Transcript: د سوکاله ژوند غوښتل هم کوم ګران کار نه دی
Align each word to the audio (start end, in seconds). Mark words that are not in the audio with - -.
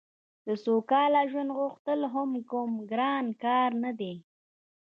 د 0.47 0.49
سوکاله 0.65 1.21
ژوند 1.31 1.51
غوښتل 1.59 1.99
هم 2.13 2.29
کوم 2.49 2.71
ګران 2.91 3.25
کار 3.43 3.69
نه 3.83 3.91
دی 3.99 4.13